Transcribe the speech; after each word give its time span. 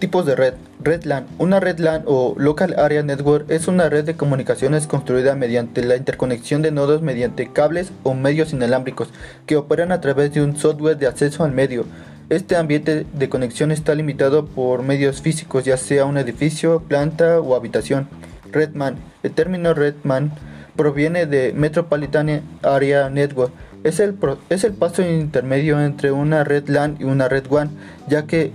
Tipos 0.00 0.24
de 0.24 0.34
red. 0.34 0.54
Red 0.82 1.04
LAN. 1.04 1.26
Una 1.36 1.60
red 1.60 1.78
LAN 1.78 2.04
o 2.06 2.34
Local 2.38 2.74
Area 2.78 3.02
Network 3.02 3.50
es 3.50 3.68
una 3.68 3.90
red 3.90 4.06
de 4.06 4.16
comunicaciones 4.16 4.86
construida 4.86 5.34
mediante 5.34 5.84
la 5.84 5.94
interconexión 5.94 6.62
de 6.62 6.70
nodos 6.70 7.02
mediante 7.02 7.52
cables 7.52 7.92
o 8.02 8.14
medios 8.14 8.54
inalámbricos 8.54 9.10
que 9.44 9.58
operan 9.58 9.92
a 9.92 10.00
través 10.00 10.32
de 10.32 10.42
un 10.42 10.56
software 10.56 10.96
de 10.96 11.06
acceso 11.06 11.44
al 11.44 11.52
medio. 11.52 11.84
Este 12.30 12.56
ambiente 12.56 13.04
de 13.12 13.28
conexión 13.28 13.72
está 13.72 13.94
limitado 13.94 14.46
por 14.46 14.82
medios 14.82 15.20
físicos, 15.20 15.66
ya 15.66 15.76
sea 15.76 16.06
un 16.06 16.16
edificio, 16.16 16.80
planta 16.80 17.38
o 17.38 17.54
habitación. 17.54 18.08
Redman. 18.50 18.96
El 19.22 19.32
término 19.32 19.74
Redman 19.74 20.32
proviene 20.76 21.26
de 21.26 21.52
Metropolitan 21.52 22.40
Area 22.62 23.10
Network. 23.10 23.52
Es 23.84 24.00
el, 24.00 24.16
es 24.48 24.64
el 24.64 24.72
paso 24.72 25.02
intermedio 25.02 25.78
entre 25.78 26.10
una 26.10 26.42
red 26.42 26.68
LAN 26.68 26.96
y 26.98 27.04
una 27.04 27.28
red 27.28 27.44
WAN, 27.50 27.70
ya 28.08 28.26
que 28.26 28.52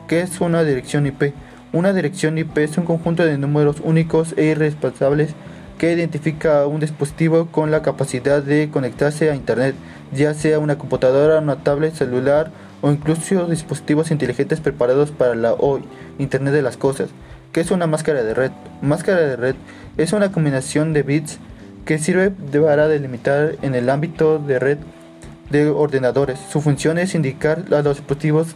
¿Qué 0.08 0.20
es 0.22 0.40
una 0.40 0.64
dirección 0.64 1.06
IP? 1.06 1.32
Una 1.72 1.92
dirección 1.92 2.36
IP 2.36 2.58
es 2.58 2.76
un 2.78 2.84
conjunto 2.84 3.24
de 3.24 3.38
números 3.38 3.76
únicos 3.84 4.34
e 4.36 4.46
irresponsables 4.46 5.36
que 5.80 5.90
identifica 5.94 6.60
a 6.60 6.66
un 6.66 6.78
dispositivo 6.78 7.46
con 7.46 7.70
la 7.70 7.80
capacidad 7.80 8.42
de 8.42 8.68
conectarse 8.70 9.30
a 9.30 9.34
Internet, 9.34 9.74
ya 10.12 10.34
sea 10.34 10.58
una 10.58 10.76
computadora, 10.76 11.38
una 11.38 11.64
tablet 11.64 11.94
celular 11.94 12.50
o 12.82 12.90
incluso 12.90 13.46
dispositivos 13.46 14.10
inteligentes 14.10 14.60
preparados 14.60 15.10
para 15.10 15.34
la 15.34 15.54
hoy 15.54 15.82
Internet 16.18 16.52
de 16.52 16.60
las 16.60 16.76
Cosas. 16.76 17.08
¿Qué 17.52 17.62
es 17.62 17.70
una 17.70 17.86
máscara 17.86 18.22
de 18.22 18.34
red? 18.34 18.50
Máscara 18.82 19.22
de 19.22 19.36
red 19.36 19.54
es 19.96 20.12
una 20.12 20.30
combinación 20.32 20.92
de 20.92 21.02
bits 21.02 21.38
que 21.86 21.98
sirve 21.98 22.30
para 22.30 22.86
delimitar 22.86 23.56
en 23.62 23.74
el 23.74 23.88
ámbito 23.88 24.38
de 24.38 24.58
red 24.58 24.78
de 25.48 25.70
ordenadores. 25.70 26.38
Su 26.52 26.60
función 26.60 26.98
es 26.98 27.14
indicar 27.14 27.64
a 27.72 27.80
los 27.80 27.96
dispositivos 27.96 28.48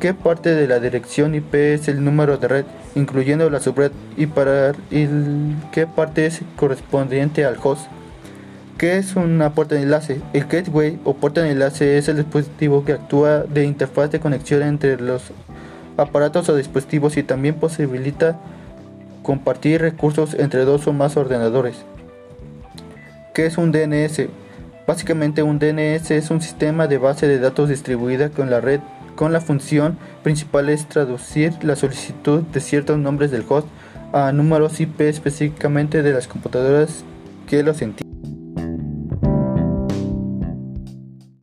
qué 0.00 0.14
parte 0.14 0.54
de 0.54 0.66
la 0.66 0.80
dirección 0.80 1.34
IP 1.34 1.54
es 1.54 1.86
el 1.86 2.02
número 2.02 2.38
de 2.38 2.48
red, 2.48 2.64
incluyendo 2.94 3.48
la 3.50 3.60
subred, 3.60 3.92
y 4.16 4.26
para 4.26 4.72
qué 4.90 5.86
parte 5.86 6.26
es 6.26 6.40
correspondiente 6.56 7.44
al 7.44 7.58
host. 7.62 7.86
¿Qué 8.78 8.96
es 8.96 9.14
una 9.14 9.54
puerta 9.54 9.74
de 9.74 9.82
enlace? 9.82 10.22
El 10.32 10.46
gateway 10.46 10.98
o 11.04 11.14
puerta 11.14 11.42
de 11.42 11.50
enlace 11.50 11.98
es 11.98 12.08
el 12.08 12.16
dispositivo 12.16 12.82
que 12.82 12.94
actúa 12.94 13.40
de 13.40 13.64
interfaz 13.64 14.10
de 14.10 14.20
conexión 14.20 14.62
entre 14.62 14.98
los 14.98 15.22
aparatos 15.98 16.48
o 16.48 16.56
dispositivos 16.56 17.18
y 17.18 17.22
también 17.22 17.56
posibilita 17.56 18.38
compartir 19.22 19.82
recursos 19.82 20.32
entre 20.32 20.64
dos 20.64 20.86
o 20.86 20.94
más 20.94 21.18
ordenadores. 21.18 21.76
¿Qué 23.34 23.44
es 23.44 23.58
un 23.58 23.70
DNS? 23.70 24.28
Básicamente 24.86 25.42
un 25.42 25.58
DNS 25.58 26.10
es 26.12 26.30
un 26.30 26.40
sistema 26.40 26.86
de 26.86 26.96
base 26.96 27.28
de 27.28 27.38
datos 27.38 27.68
distribuida 27.68 28.30
con 28.30 28.48
la 28.48 28.62
red 28.62 28.80
con 29.20 29.34
la 29.34 29.42
función 29.42 29.98
principal 30.22 30.70
es 30.70 30.88
traducir 30.88 31.52
la 31.62 31.76
solicitud 31.76 32.40
de 32.40 32.58
ciertos 32.58 32.96
nombres 32.96 33.30
del 33.30 33.44
host 33.46 33.68
a 34.14 34.32
números 34.32 34.80
IP 34.80 35.02
específicamente 35.02 36.02
de 36.02 36.14
las 36.14 36.26
computadoras 36.26 37.04
que 37.46 37.62
los 37.62 37.82
entienden. 37.82 38.09